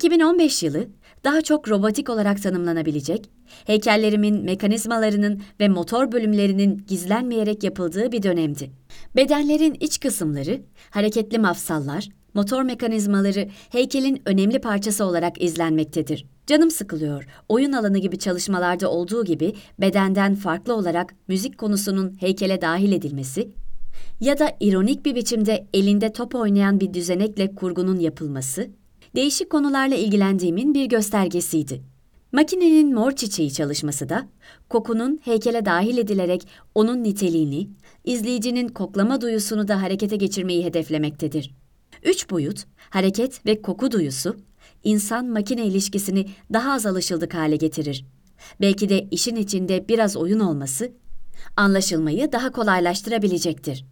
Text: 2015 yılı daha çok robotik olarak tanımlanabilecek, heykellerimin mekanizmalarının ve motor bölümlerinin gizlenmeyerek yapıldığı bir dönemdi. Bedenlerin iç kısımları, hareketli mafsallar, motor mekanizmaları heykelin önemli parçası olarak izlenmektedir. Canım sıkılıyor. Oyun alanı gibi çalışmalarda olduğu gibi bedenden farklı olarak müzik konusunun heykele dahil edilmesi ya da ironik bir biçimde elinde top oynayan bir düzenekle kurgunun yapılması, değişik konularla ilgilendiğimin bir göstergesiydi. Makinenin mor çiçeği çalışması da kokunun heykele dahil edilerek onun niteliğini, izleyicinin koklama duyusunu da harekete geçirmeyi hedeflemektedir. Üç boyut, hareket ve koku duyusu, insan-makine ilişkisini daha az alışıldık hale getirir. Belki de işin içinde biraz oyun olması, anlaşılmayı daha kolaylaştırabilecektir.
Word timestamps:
2015 0.00 0.62
yılı 0.62 0.86
daha 1.24 1.42
çok 1.42 1.68
robotik 1.68 2.10
olarak 2.10 2.42
tanımlanabilecek, 2.42 3.30
heykellerimin 3.66 4.44
mekanizmalarının 4.44 5.42
ve 5.60 5.68
motor 5.68 6.12
bölümlerinin 6.12 6.84
gizlenmeyerek 6.88 7.64
yapıldığı 7.64 8.12
bir 8.12 8.22
dönemdi. 8.22 8.70
Bedenlerin 9.16 9.76
iç 9.80 10.00
kısımları, 10.00 10.62
hareketli 10.90 11.38
mafsallar, 11.38 12.08
motor 12.34 12.62
mekanizmaları 12.62 13.48
heykelin 13.70 14.22
önemli 14.26 14.60
parçası 14.60 15.04
olarak 15.04 15.42
izlenmektedir. 15.42 16.26
Canım 16.46 16.70
sıkılıyor. 16.70 17.26
Oyun 17.48 17.72
alanı 17.72 17.98
gibi 17.98 18.18
çalışmalarda 18.18 18.90
olduğu 18.90 19.24
gibi 19.24 19.54
bedenden 19.80 20.34
farklı 20.34 20.74
olarak 20.74 21.14
müzik 21.28 21.58
konusunun 21.58 22.16
heykele 22.20 22.60
dahil 22.60 22.92
edilmesi 22.92 23.50
ya 24.20 24.38
da 24.38 24.56
ironik 24.60 25.04
bir 25.04 25.14
biçimde 25.14 25.66
elinde 25.74 26.12
top 26.12 26.34
oynayan 26.34 26.80
bir 26.80 26.94
düzenekle 26.94 27.54
kurgunun 27.54 27.98
yapılması, 27.98 28.70
değişik 29.14 29.50
konularla 29.50 29.94
ilgilendiğimin 29.94 30.74
bir 30.74 30.86
göstergesiydi. 30.86 31.82
Makinenin 32.32 32.94
mor 32.94 33.12
çiçeği 33.12 33.52
çalışması 33.52 34.08
da 34.08 34.28
kokunun 34.68 35.20
heykele 35.22 35.64
dahil 35.64 35.98
edilerek 35.98 36.48
onun 36.74 37.02
niteliğini, 37.02 37.68
izleyicinin 38.04 38.68
koklama 38.68 39.20
duyusunu 39.20 39.68
da 39.68 39.82
harekete 39.82 40.16
geçirmeyi 40.16 40.64
hedeflemektedir. 40.64 41.54
Üç 42.02 42.30
boyut, 42.30 42.64
hareket 42.90 43.46
ve 43.46 43.62
koku 43.62 43.90
duyusu, 43.90 44.36
insan-makine 44.84 45.66
ilişkisini 45.66 46.26
daha 46.52 46.72
az 46.72 46.86
alışıldık 46.86 47.34
hale 47.34 47.56
getirir. 47.56 48.04
Belki 48.60 48.88
de 48.88 49.08
işin 49.10 49.36
içinde 49.36 49.88
biraz 49.88 50.16
oyun 50.16 50.40
olması, 50.40 50.92
anlaşılmayı 51.56 52.32
daha 52.32 52.52
kolaylaştırabilecektir. 52.52 53.84